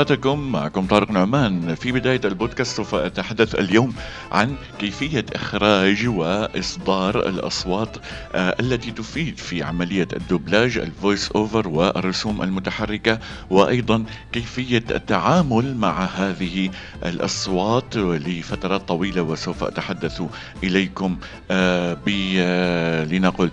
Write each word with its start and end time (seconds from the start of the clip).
أوقاتكم 0.00 0.52
معكم 0.52 0.86
طارق 0.86 1.10
نعمان 1.10 1.74
في 1.74 1.92
بداية 1.92 2.20
البودكاست 2.24 2.76
سوف 2.76 2.94
أتحدث 2.94 3.54
اليوم 3.54 3.94
عن 4.32 4.56
كيفية 4.78 5.24
إخراج 5.34 6.08
وإصدار 6.08 7.28
الأصوات 7.28 7.96
آه، 8.34 8.56
التي 8.60 8.90
تفيد 8.90 9.38
في 9.38 9.62
عملية 9.62 10.08
الدوبلاج 10.12 10.78
ال 10.78 10.87
voice 10.87 11.32
over 11.32 11.68
والرسوم 11.68 12.42
المتحركة 12.42 13.18
وأيضا 13.50 14.04
كيفية 14.32 14.84
التعامل 14.90 15.76
مع 15.76 16.04
هذه 16.04 16.70
الأصوات 17.04 17.96
لفترات 17.96 18.88
طويلة 18.88 19.22
وسوف 19.22 19.64
أتحدث 19.64 20.22
إليكم 20.64 21.16
آه، 21.50 21.98
آه، 22.38 23.04
لنقل 23.04 23.50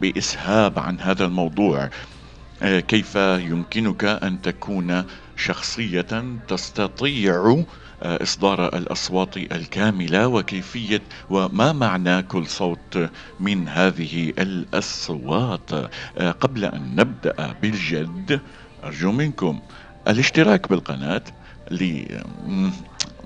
بإسهاب 0.00 0.78
عن 0.78 1.00
هذا 1.00 1.24
الموضوع 1.24 1.90
كيف 2.62 3.16
يمكنك 3.16 4.04
أن 4.04 4.42
تكون 4.42 5.04
شخصية 5.44 6.24
تستطيع 6.48 7.64
آه، 8.02 8.22
إصدار 8.22 8.76
الأصوات 8.76 9.36
الكاملة 9.36 10.26
وكيفية 10.26 11.02
وما 11.30 11.72
معنى 11.72 12.22
كل 12.22 12.46
صوت 12.46 13.10
من 13.40 13.68
هذه 13.68 14.32
الأصوات. 14.38 15.72
آه، 16.18 16.30
قبل 16.30 16.64
أن 16.64 16.94
نبدأ 16.96 17.54
بالجد 17.62 18.40
أرجو 18.84 19.12
منكم 19.12 19.60
الاشتراك 20.08 20.68
بالقناة 20.68 21.22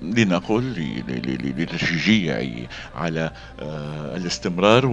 لنقل 0.01 0.63
لتشجيعي 1.57 2.67
على 2.95 3.31
آه، 3.59 4.17
الاستمرار 4.17 4.85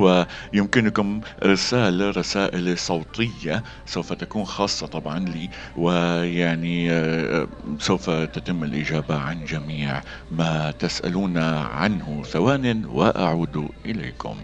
ويمكنكم 0.52 1.20
إرسال 1.44 2.16
رسائل 2.16 2.78
صوتية 2.78 3.62
سوف 3.86 4.12
تكون 4.12 4.44
خاصة 4.44 4.86
طبعا 4.86 5.18
لي 5.18 5.48
ويعني 5.76 6.90
آه، 6.92 7.48
سوف 7.78 8.10
تتم 8.10 8.64
الإجابة 8.64 9.18
عن 9.18 9.44
جميع 9.44 10.02
ما 10.32 10.70
تسألون 10.70 11.38
عنه. 11.38 12.22
ثوان 12.26 12.84
وأعود 12.84 13.68
إليكم. 13.86 14.36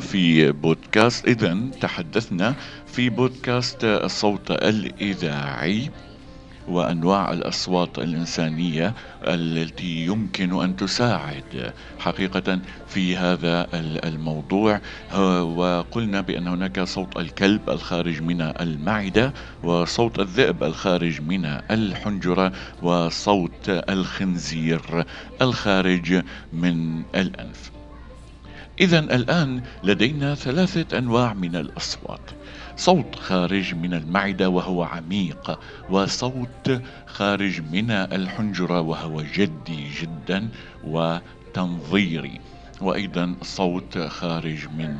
في 0.00 0.52
بودكاست 0.52 1.28
إذا 1.28 1.58
تحدثنا 1.80 2.54
في 2.86 3.10
بودكاست 3.10 3.84
الصوت 3.84 4.50
الإذاعي 4.50 5.90
وأنواع 6.68 7.32
الأصوات 7.32 7.98
الإنسانية 7.98 8.94
التي 9.22 10.06
يمكن 10.06 10.62
أن 10.62 10.76
تساعد 10.76 11.72
حقيقة 11.98 12.58
في 12.88 13.16
هذا 13.16 13.66
الموضوع. 14.04 14.80
وقلنا 15.42 16.20
بأن 16.20 16.48
هناك 16.48 16.80
صوت 16.80 17.16
الكلب 17.16 17.70
الخارج 17.70 18.22
من 18.22 18.40
المعدة 18.40 19.32
وصوت 19.62 20.18
الذئب 20.20 20.64
الخارج 20.64 21.20
من 21.20 21.44
الحنجرة 21.70 22.52
وصوت 22.82 23.68
الخنزير 23.68 25.04
الخارج 25.42 26.22
من 26.52 27.02
الأنف. 27.14 27.73
إذا 28.80 28.98
الآن 28.98 29.62
لدينا 29.84 30.34
ثلاثة 30.34 30.98
أنواع 30.98 31.34
من 31.34 31.56
الأصوات. 31.56 32.30
صوت 32.76 33.14
خارج 33.16 33.74
من 33.74 33.94
المعدة 33.94 34.48
وهو 34.48 34.82
عميق 34.82 35.58
وصوت 35.90 36.82
خارج 37.06 37.60
من 37.72 37.90
الحنجرة 37.90 38.80
وهو 38.80 39.22
جدي 39.34 39.88
جدا 40.00 40.48
وتنظيري. 40.84 42.40
وأيضا 42.80 43.34
صوت 43.42 43.98
خارج 43.98 44.68
من 44.78 44.96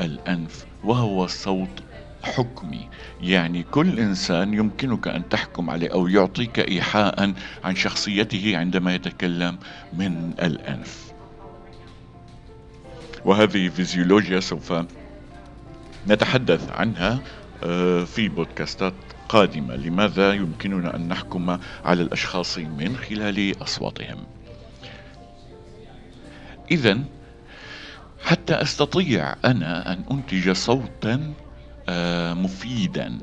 الأنف 0.00 0.66
وهو 0.84 1.26
صوت 1.26 1.82
حكمي. 2.22 2.88
يعني 3.20 3.62
كل 3.62 3.98
إنسان 3.98 4.54
يمكنك 4.54 5.08
أن 5.08 5.28
تحكم 5.28 5.70
عليه 5.70 5.92
أو 5.92 6.08
يعطيك 6.08 6.58
إيحاء 6.58 7.32
عن 7.64 7.76
شخصيته 7.76 8.56
عندما 8.56 8.94
يتكلم 8.94 9.58
من 9.92 10.32
الأنف. 10.42 11.11
وهذه 13.24 13.68
فيزيولوجيا 13.68 14.40
سوف 14.40 14.72
نتحدث 16.08 16.70
عنها 16.70 17.20
آه، 17.64 18.04
في 18.04 18.28
بودكاستات 18.28 18.94
قادمة. 19.28 19.76
لماذا 19.76 20.32
يمكننا 20.32 20.96
أن 20.96 21.08
نحكم 21.08 21.58
على 21.84 22.02
الأشخاص 22.02 22.58
من 22.58 22.96
خلال 22.96 23.62
أصواتهم؟ 23.62 24.18
إذا 26.70 26.98
حتى 28.22 28.54
أستطيع 28.54 29.34
أنا 29.44 29.92
أن 29.92 30.04
أنتج 30.10 30.52
صوتا 30.52 31.32
آه، 31.88 32.34
مفيدا 32.34 33.18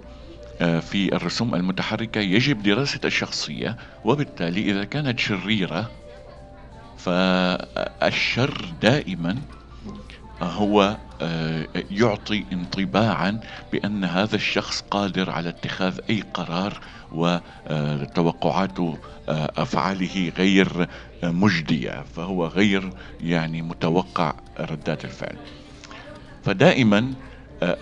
آه، 0.62 0.80
في 0.80 1.16
الرسوم 1.16 1.56
المتحركة 1.56 2.22
يجب 2.22 2.64
دراسة 2.64 3.00
الشخصية. 3.06 3.78
وبالتالي 4.06 4.72
إذا 4.72 4.84
كانت 4.84 5.20
شريرة 5.20 5.92
فالشر 6.98 8.66
دائما 8.81 9.38
هو 10.42 10.98
آه، 11.22 11.68
يعطي 11.92 12.46
انطباعا 12.54 13.40
بأن 13.72 14.04
هذا 14.04 14.36
الشخص 14.36 14.82
قادر 14.82 15.30
على 15.30 15.50
اتخاذ 15.50 16.00
أي 16.10 16.24
قرار 16.34 16.80
وتوقعات 17.12 18.80
آه، 18.80 18.98
أفعاله 19.30 20.32
غير 20.38 20.88
مجدية 21.24 22.04
فهو 22.16 22.48
غير 22.48 22.90
يعني 23.22 23.62
متوقع 23.62 24.34
ردات 24.60 25.06
الفعل. 25.06 25.38
فدائما 26.44 27.14
آه، 27.64 27.78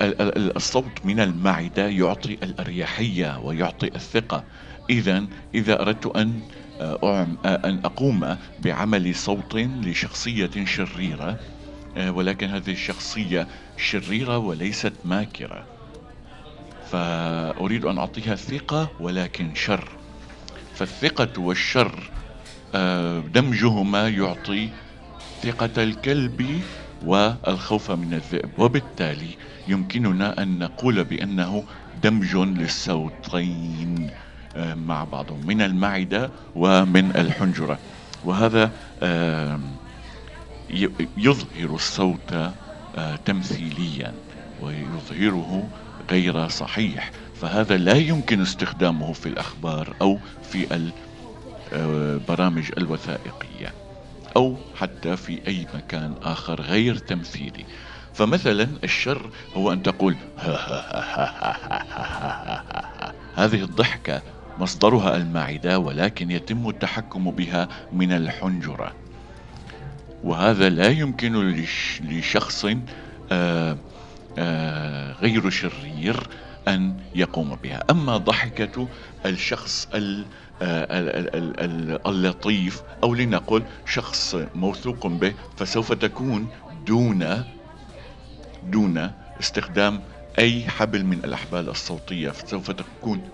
الصوت 0.56 1.06
من 1.06 1.19
المعدة 1.19 1.88
يعطي 1.88 2.34
الأريحية 2.34 3.40
ويعطي 3.40 3.88
الثقة. 3.96 4.44
إذا 4.90 5.25
إذا 5.56 5.81
أردت 5.81 6.06
أن 6.06 6.40
أن 7.46 7.79
أقوم 7.85 8.38
بعمل 8.59 9.16
صوت 9.16 9.56
لشخصية 9.56 10.66
شريرة 10.66 11.29
آه، 11.29 11.38
ولكن 11.97 12.50
هذه 12.50 12.72
الشخصية 12.72 13.47
شريرة 13.78 14.38
وليست 14.38 14.94
ماكرة. 15.06 15.66
فأريد 16.91 17.85
أن 17.85 17.97
أعطيها 17.97 18.35
ثقة 18.35 18.90
ولكن 19.00 19.56
شر. 19.56 19.90
فالثقة 20.75 21.41
والشر 21.41 22.09
آه، 22.75 23.19
دمجهما 23.19 24.09
يعطي 24.09 24.69
ثقة 25.44 25.84
الكلب 25.84 26.62
والخوف 27.06 27.91
من 27.91 28.14
الذئب. 28.14 28.50
وبالتالي 28.58 29.29
يمكننا 29.68 30.44
أن 30.44 30.59
نقول 30.59 31.03
بأنه 31.03 31.64
دمج 32.03 32.35
للصوتين 32.35 34.09
آه، 34.56 34.74
مع 34.74 35.03
بعضهم 35.03 35.47
من 35.47 35.62
المعدة 35.62 36.29
ومن 36.56 37.16
الحنجرة. 37.16 37.79
وهذا 38.25 38.72
يظهر 41.17 41.75
الصوت 41.75 42.33
آه، 42.95 43.16
تمثيليا 43.16 44.13
ويظهره 44.59 45.69
غير 46.11 46.47
صحيح. 46.47 47.11
فهذا 47.33 47.78
لا 47.78 47.94
يمكن 47.94 48.41
استخدامه 48.41 49.13
في 49.13 49.25
الأخبار 49.29 49.95
أو 50.01 50.19
في 50.41 50.91
البرامج 51.73 52.72
آه، 52.72 52.78
الوثائقية 52.78 53.75
أو 54.35 54.57
حتى 54.73 55.17
في 55.17 55.47
أي 55.47 55.67
مكان 55.73 56.16
آخر 56.23 56.61
غير 56.61 56.97
تمثيلي. 56.97 57.66
فمثلا 58.13 58.79
الشر 58.84 59.31
هو 59.53 59.73
أن 59.73 59.81
تقول 59.81 60.17
هذه 63.34 63.64
الضحكة 63.64 64.23
مصدرها 64.58 65.17
المعدة 65.17 65.79
ولكن 65.79 66.31
يتم 66.31 66.69
التحكم 66.69 67.31
بها 67.31 67.67
من 67.91 68.11
الحنجرة. 68.11 69.06
وهذا 70.23 70.69
لا 70.69 70.87
يمكن 70.87 71.66
لشخص 72.03 72.66
آه، 73.31 73.78
آه، 74.37 75.14
غير 75.14 75.49
شرير 75.49 76.28
أن 76.67 76.97
يقوم 77.16 77.58
بها. 77.64 77.84
أما 77.90 78.17
ضحكة 78.17 78.87
الشخص 79.25 79.87
آه، 79.93 80.17
اللطيف 82.08 82.81
أو 83.03 83.16
لنقل 83.16 83.64
شخص 83.85 84.35
موثوق 84.55 85.08
به 85.08 85.34
فسوف 85.58 85.93
تكون 85.93 86.47
دون 86.87 87.43
دون 88.64 89.11
استخدام 89.40 90.02
أي 90.40 90.67
حبل 90.67 91.05
من 91.05 91.23
الأحبال 91.23 91.69
الصوتية. 91.69 92.29
فسوف 92.29 92.72
تكون 92.72 93.22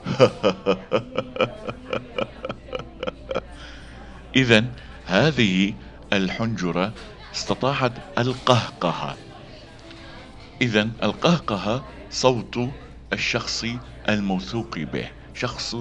إذا 4.35 4.65
هذه 5.05 5.73
الحنجرة 6.13 6.93
استطاعت 7.35 7.91
القهقهة 8.17 9.17
إذا 10.61 10.89
القهقهة 11.03 11.83
صوت 12.11 12.59
الشخص 13.13 13.65
الموثوق 14.09 14.79
به 14.79 15.09
شخص 15.33 15.75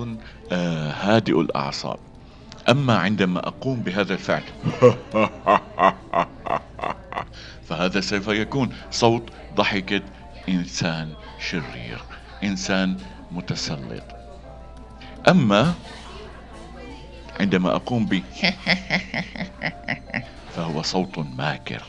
آه، 0.52 0.90
هادئ 0.90 1.40
الأعصاب. 1.40 1.99
أما 2.69 2.99
عندما 2.99 3.49
أقوم 3.49 3.81
بهذا 3.81 4.14
الفعل 4.14 4.43
فهذا 7.69 8.00
سوف 8.00 8.28
يكون 8.28 8.75
صوت 8.90 9.31
ضحكة 9.55 10.00
إنسان 10.49 11.12
شرير 11.38 11.99
إنسان 12.44 12.96
متسلط. 13.31 14.02
أما 15.28 15.75
عندما 17.40 17.76
أقوم 17.76 18.06
ب 18.06 18.23
فهو 20.56 20.82
صوت 20.82 21.19
ماكر. 21.19 21.82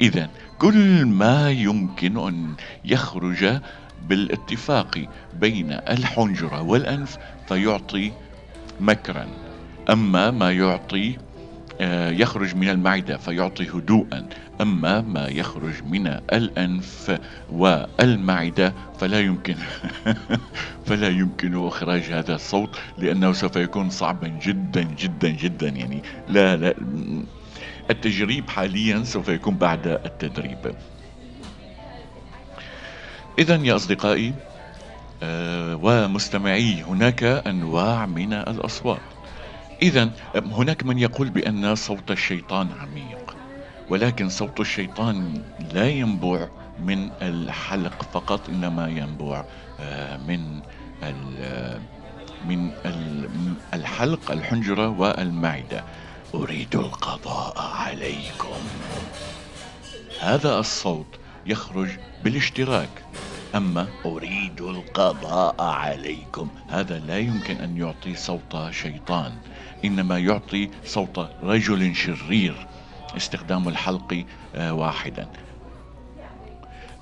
إذا 0.00 0.30
كل 0.58 1.06
ما 1.06 1.50
يمكن 1.50 2.28
أن 2.28 2.54
يخرج 2.84 3.60
بالاتفاق 4.08 5.04
بين 5.40 5.72
الحنجرة 5.72 6.62
والأنف 6.62 7.18
فيعطي 7.48 8.12
مكرا. 8.80 9.26
أما 9.90 10.30
ما 10.30 10.52
يعطي 10.52 11.18
آه، 11.80 12.10
يخرج 12.10 12.56
من 12.56 12.68
المعدة 12.68 13.16
فيعطي 13.16 13.68
هدوءا. 13.68 14.28
أما 14.60 15.00
ما 15.00 15.28
يخرج 15.28 15.84
من 15.84 16.06
الأنف 16.06 17.18
والمعدة 17.52 18.74
فلا 18.98 19.20
يمكن 19.20 19.56
فلا 20.86 21.08
يمكن 21.08 21.66
إخراج 21.66 22.02
هذا 22.02 22.34
الصوت 22.34 22.78
لأنه 22.98 23.32
سوف 23.32 23.56
يكون 23.56 23.90
صعبا 23.90 24.28
جدا 24.28 24.82
جدا 24.82 25.28
جدا 25.28 25.68
يعني 25.68 26.02
لا 26.28 26.56
لا 26.56 26.74
التجريب 27.90 28.50
حاليا 28.50 29.04
سوف 29.04 29.28
يكون 29.28 29.54
بعد 29.54 29.86
التدريب. 29.86 30.74
إذا 33.38 33.56
يا 33.56 33.76
أصدقائي 33.76 34.34
آه، 35.22 35.78
ومستمعي 35.82 36.82
هناك 36.82 37.22
أنواع 37.24 38.06
من 38.06 38.32
الأصوات. 38.32 39.00
إذا 39.82 40.10
هناك 40.34 40.84
من 40.84 40.98
يقول 40.98 41.28
بأن 41.28 41.74
صوت 41.74 42.10
الشيطان 42.10 42.68
عميق 42.80 43.36
ولكن 43.88 44.28
صوت 44.28 44.60
الشيطان 44.60 45.42
لا 45.72 45.88
ينبع 45.88 46.48
من 46.80 47.10
الحلق 47.22 48.02
فقط 48.02 48.48
إنما 48.48 48.88
ينبع 48.88 49.44
آه، 49.80 50.16
من 50.16 50.60
من 52.48 52.70
الحلق 53.74 54.30
الحنجرة 54.30 54.88
والمعدة. 54.88 55.84
أريد 56.34 56.76
القضاء 56.76 57.54
عليكم. 57.58 58.56
هذا 60.20 60.58
الصوت 60.58 61.06
يخرج 61.46 61.88
بالاشتراك. 62.24 63.04
أما 63.54 63.88
أريد 64.06 64.60
القضاء 64.60 65.62
عليكم. 65.62 66.48
هذا 66.68 66.98
لا 66.98 67.18
يمكن 67.18 67.56
أن 67.56 67.76
يعطي 67.76 68.14
صوت 68.14 68.70
شيطان 68.70 69.32
إنما 69.84 70.18
يعطي 70.18 70.70
صوت 70.84 71.28
رجل 71.42 71.96
شرير. 71.96 72.66
استخدام 73.16 73.68
الحلق 73.68 74.24
آه، 74.54 74.72
واحدا. 74.72 75.28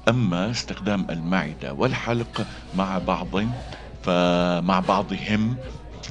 أما 0.09 0.51
استخدام 0.51 1.07
المعدة 1.11 1.73
والحلق 1.73 2.47
مع 2.77 2.99
بعض 2.99 3.45
فمع 4.03 4.81
بعضهم 4.81 5.57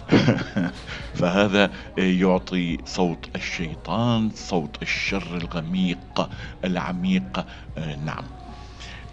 فهذا 1.20 1.72
يعطي 1.98 2.78
صوت 2.86 3.30
الشيطان 3.36 4.30
صوت 4.36 4.82
الشر 4.82 5.38
الغميق 5.38 6.30
العميق. 6.66 7.46
آه، 7.78 7.96
نعم. 7.96 8.24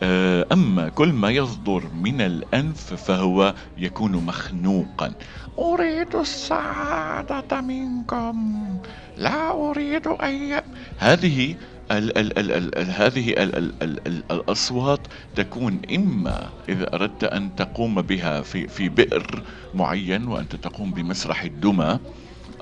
آه، 0.02 0.46
أما 0.52 0.88
كل 0.88 1.12
ما 1.12 1.30
يصدر 1.30 1.82
من 1.94 2.20
الأنف 2.20 2.94
فهو 2.94 3.54
يكون 3.78 4.12
مخنوقا. 4.12 5.12
أريد 5.58 6.14
السعادة 6.14 7.60
منكم 7.60 8.66
لا 9.16 9.50
أريد 9.50 10.06
أي 10.06 10.62
هذه 10.98 11.56
ال 11.90 12.18
ال 12.18 12.38
ال 12.38 12.52
ال 12.52 12.78
ال 12.78 12.90
هذه 12.90 13.30
ال 13.30 13.56
ال 13.56 13.82
ال 13.82 14.06
ال 14.06 14.22
الأصوات 14.30 15.06
تكون 15.34 15.80
إما 15.94 16.50
إذا 16.68 16.94
أردت 16.94 17.24
أن 17.24 17.56
تقوم 17.56 18.02
بها 18.02 18.42
في, 18.42 18.68
في 18.68 18.88
بئر 18.88 19.42
معين 19.74 20.26
وأنت 20.28 20.56
تقوم 20.56 20.92
بمسرح 20.92 21.42
الدمى 21.42 21.98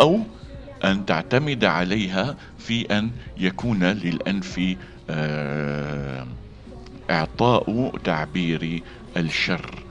أو 0.01 0.21
أن 0.85 1.07
تعتمد 1.07 1.65
عليها 1.65 2.37
في 2.59 2.99
أن 2.99 3.11
يكون 3.37 3.85
للأنف 3.85 4.77
آه 5.11 6.27
إعطاء 7.11 7.97
تعبير 8.05 8.83
الشر 9.17 9.85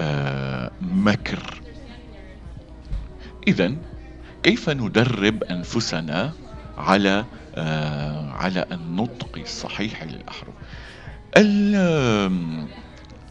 والمكر. 0.00 1.62
إذا 3.48 3.74
كيف 4.42 4.68
ندرب 4.70 5.44
أنفسنا 5.44 6.32
على 6.78 7.24
على 8.32 8.66
النطق 8.72 9.38
الصحيح 9.38 10.02
للأحرف 10.04 10.54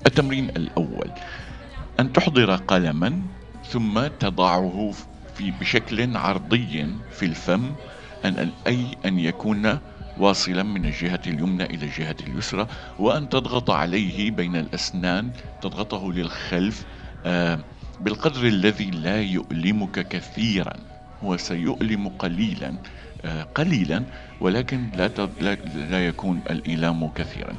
التمرين 0.07 0.49
الأول 0.49 1.11
أن 1.99 2.13
تحضر 2.13 2.55
قلما 2.55 3.21
ثم 3.69 4.07
تضعه 4.07 4.93
في 5.35 5.51
بشكل 5.51 6.17
عرضي 6.17 6.87
في 7.11 7.25
الفم 7.25 7.71
أن 8.25 8.51
أي 8.67 8.85
أن 9.05 9.19
يكون 9.19 9.79
واصلا 10.17 10.63
من 10.63 10.85
الجهة 10.85 11.19
اليمنى 11.27 11.63
إلى 11.63 11.85
الجهة 11.85 12.15
اليسرى 12.27 12.67
وأن 12.99 13.29
تضغط 13.29 13.69
عليه 13.71 14.31
بين 14.31 14.55
الأسنان 14.55 15.31
تضغطه 15.61 16.13
للخلف 16.13 16.85
آه 17.25 17.59
بالقدر 18.01 18.47
الذي 18.47 18.91
لا 18.91 19.21
يؤلمك 19.21 20.07
كثيرا. 20.07 20.73
هو 21.23 21.37
سيؤلم 21.37 22.07
قليلا 22.07 22.77
آه 23.25 23.43
قليلا 23.43 24.05
ولكن 24.39 24.91
لا, 24.95 25.07
لا, 25.39 26.07
يكون 26.07 26.43
الإيلام 26.49 27.07
كثيرا. 27.09 27.57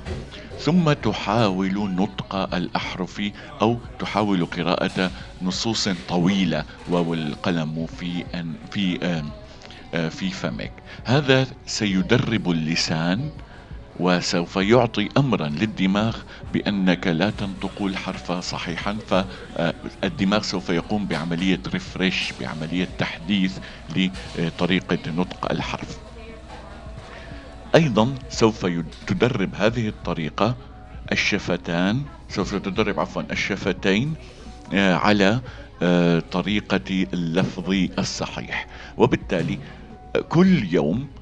ثم 0.59 0.93
تحاول 0.93 1.95
نطق 1.95 2.55
الأحرف 2.55 3.23
أو 3.63 3.81
تحاول 3.99 4.47
قراءة 4.47 5.13
نصوص 5.43 5.89
طويلة 5.89 6.65
والقلم 6.87 7.87
في 7.87 8.25
في 8.71 8.99
آه، 9.95 10.09
في 10.09 10.31
فمك. 10.31 10.83
هذا 11.05 11.47
سيدرب 11.67 12.51
اللسان 12.51 13.31
وسوف 14.01 14.57
يعطي 14.57 15.09
امرا 15.17 15.49
للدماغ 15.49 16.17
بأنك 16.53 17.07
لا 17.07 17.31
تنطق 17.31 17.83
الحرف 17.83 18.33
صحيحا 18.33 18.97
فالدماغ 19.09 20.43
سوف 20.43 20.69
يقوم 20.69 21.07
بعملية 21.07 21.61
ريفريش 21.73 22.33
بعملية 22.41 22.89
تحديث 22.99 23.59
لطريقة 24.39 24.99
نطق 25.11 25.53
الحرف. 25.53 25.99
أيضا 27.75 28.15
سوف 28.31 28.67
تدرب 29.07 29.55
هذه 29.55 29.89
الطريقة 29.89 30.57
الشفتان 31.13 32.03
سوف 32.29 32.55
تدرب 32.55 33.01
عفوا 33.01 33.23
الشفتين 33.33 34.15
آه، 34.75 34.95
على 34.95 35.41
آه، 35.83 36.23
طريقة 36.33 37.07
اللفظ 37.15 37.71
الصحيح. 37.99 38.67
وبالتالي 38.97 39.59
آه، 40.17 40.21
كل 40.21 40.75
يوم 40.75 40.99
آه، 41.01 41.16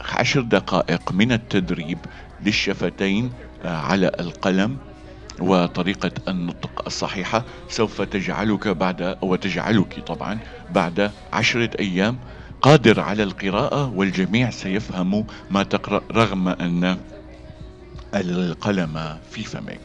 عشر 0.00 0.40
دقائق 0.40 1.12
من 1.12 1.32
التدريب 1.32 1.98
للشفتين 2.44 3.32
على 3.64 4.10
القلم 4.20 4.76
وطريقة 5.40 6.10
النطق 6.28 6.82
الصحيحة. 6.86 7.44
سوف 7.68 8.02
تجعلك 8.02 8.68
بعد 8.68 9.18
وتجعلك 9.22 10.00
طبعا 10.06 10.38
بعد 10.70 11.10
عشرة 11.32 11.70
أيام 11.78 12.18
قادر 12.62 13.00
على 13.00 13.22
القراءة 13.22 13.88
والجميع 13.88 14.50
سيفهم 14.50 15.26
ما 15.50 15.62
تقرأ 15.62 16.02
رغم 16.12 16.48
أن 16.48 16.96
القلم 18.14 19.18
في 19.30 19.42
فمك. 19.42 19.80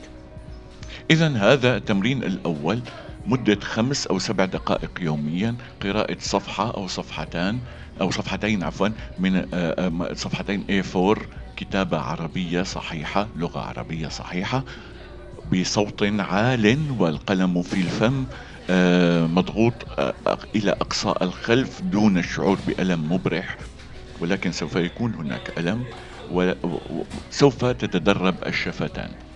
إذا 1.11 1.27
هذا 1.27 1.77
التمرين 1.77 2.23
الأول 2.23 2.81
مدة 3.25 3.59
خمس 3.61 4.07
أو 4.07 4.19
سبع 4.19 4.45
دقائق 4.45 4.91
يوميا 5.01 5.55
قراءة 5.83 6.17
صفحة 6.19 6.71
أو 6.71 6.88
صفحتان. 6.88 7.59
أو 8.01 8.12
صفحتين 8.12 8.63
عفوا 8.63 8.88
من 9.18 9.36
آه، 9.36 9.46
آه، 9.53 10.13
صفحتين 10.13 10.65
A4 10.70 11.18
كتابة 11.56 11.98
عربية 12.00 12.62
صحيحة 12.63 13.29
لغة 13.36 13.60
عربية 13.60 14.08
صحيحة 14.08 14.65
بصوت 15.46 16.03
عال 16.03 16.91
والقلم 16.91 17.62
في 17.63 17.82
الفم 17.82 18.27
آه، 18.70 19.27
مضغوط 19.27 19.88
إلى 20.56 20.72
أقصى 20.72 21.13
الخلف 21.22 21.82
دون 21.82 22.18
الشعور 22.18 22.62
بألم 22.62 23.12
مبرح 23.12 23.58
ولكن 24.20 24.51
سوف 24.51 24.75
يكون 24.75 25.15
هناك 25.15 25.60
ألم 25.60 25.88
وسوف 26.29 27.65
تتدرب 27.65 28.48
الشفتان. 28.48 29.28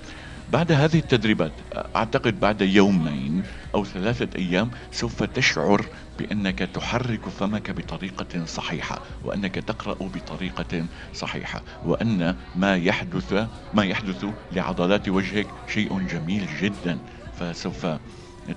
بعد 0.49 0.71
هذه 0.71 0.99
التدريبات 0.99 1.51
أعتقد 1.95 2.39
بعد 2.39 2.61
يومين 2.61 3.43
أو 3.75 3.85
ثلاثة 3.85 4.27
أيام 4.35 4.71
سوف 4.91 5.23
تشعر 5.23 5.85
بأنك 6.19 6.59
تحرك 6.59 7.29
فمك 7.29 7.71
بطريقة 7.71 8.45
صحيحة 8.45 9.01
وأنك 9.23 9.55
تقرأ 9.55 9.93
بطريقة 9.93 10.85
صحيحة 11.13 11.63
وأن 11.85 12.35
ما 12.55 12.75
يحدث 12.75 13.47
ما 13.73 13.83
يحدث 13.85 14.25
لعضلات 14.51 15.09
وجهك 15.09 15.47
شيء 15.67 15.99
جميل 15.99 16.47
جدا 16.61 16.99
فسوف 17.39 17.87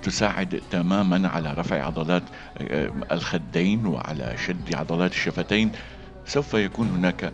تساعد 0.03 0.61
تماما 0.71 1.27
على 1.27 1.53
رفع 1.53 1.83
عضلات 1.83 2.23
آه، 2.57 2.91
الخدين 3.11 3.85
وعلى 3.85 4.35
شد 4.45 4.75
عضلات 4.75 5.11
الشفتين. 5.11 5.71
سوف 6.25 6.53
يكون 6.53 6.89
هناك 6.89 7.33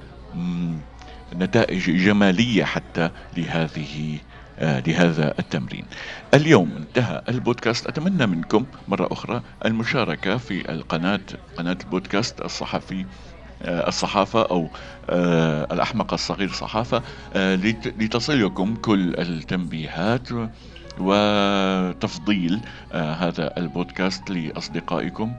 نتائج 1.36 1.92
جمالية 1.92 2.64
حتى 2.64 3.10
لهذه 3.38 4.20
لهذا 4.62 5.34
التمرين. 5.40 5.86
اليوم 6.34 6.72
انتهى 6.78 7.22
البودكاست. 7.30 7.88
أتمنى 7.88 8.28
منكم 8.28 8.66
مرة 8.88 9.08
أخرى 9.12 9.42
المشاركة 9.66 10.38
في 10.38 10.72
القناة 10.72 11.20
قناة 11.58 11.78
البودكاست 11.84 12.42
الصحفي 12.42 13.06
آه، 13.64 13.88
الصحافة 13.88 14.42
أو 14.42 14.68
آه، 15.10 15.74
الأحمق 15.74 16.14
الصغير 16.14 16.50
صحافة 16.52 17.02
لتصلكم 18.00 18.76
كل 18.76 19.14
التنبيهات 19.20 20.28
وتفضيل 21.00 22.60
هذا 22.94 23.58
البودكاست 23.58 24.30
لأصدقائكم 24.30 25.34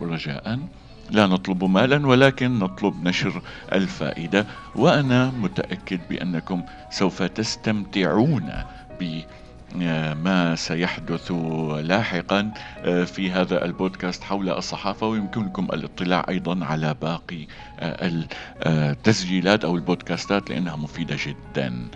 رجاءً. 0.00 0.68
لا 1.10 1.26
نطلب 1.26 1.64
مالا 1.64 2.06
ولكن 2.06 2.58
نطلب 2.58 3.04
نشر 3.08 3.42
الفائدة 3.72 4.46
وأنا 4.76 5.30
متأكد 5.30 6.00
بأنكم 6.10 6.62
سوف 6.90 7.22
تستمتعون 7.22 8.52
بما 9.00 10.54
سيحدث 10.56 11.32
لاحقا 11.82 12.50
في 13.06 13.30
هذا 13.30 13.64
البودكاست 13.64 14.24
حول 14.24 14.50
الصحافة 14.50 15.06
ويمكنكم 15.06 15.64
الاطلاع 15.72 16.26
أيضا 16.28 16.64
على 16.64 16.94
باقي 17.02 17.46
التسجيلات 18.66 19.64
أو 19.64 19.76
البودكاستات 19.76 20.50
لأنها 20.50 20.76
مفيدة 20.76 21.16
جدا. 21.26 21.88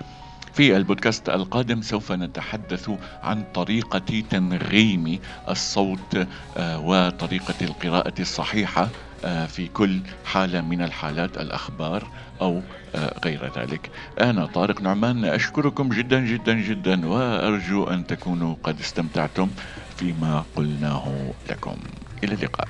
في 0.55 0.77
البودكاست 0.77 1.29
القادم 1.29 1.83
سوف 1.83 2.13
نتحدث 2.13 2.91
عن 3.23 3.45
طريقة 3.55 4.23
تنغيم 4.31 5.19
الصوت 5.49 6.27
آه، 6.57 6.79
وطريقة 6.79 7.55
القراءة 7.63 8.15
الصحيحة 8.21 8.89
آه، 9.25 9.47
في 9.47 9.67
كل 9.69 10.01
حالة 10.25 10.61
من 10.61 10.83
الحالات 10.83 11.39
الأخبار 11.39 12.09
أو 12.41 12.63
آه، 12.95 13.15
غير 13.25 13.53
ذلك. 13.57 13.91
أنا 14.21 14.47
طارق 14.47 14.81
نعمان 14.81 15.25
أشكركم 15.25 15.89
جدا 15.89 16.21
جدا 16.21 16.55
جدا 16.55 17.07
وأرجو 17.07 17.85
أن 17.85 18.07
تكونوا 18.07 18.55
قد 18.65 18.81
استمتعتم 18.81 19.49
فيما 19.97 20.45
قلناه 20.57 21.33
لكم. 21.51 21.77
إلى 22.25 22.35
اللقاء. 22.35 22.69